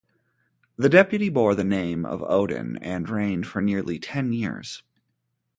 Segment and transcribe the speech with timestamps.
[0.77, 4.81] The deputy bore the name of Odin and reigned for nearly ten years.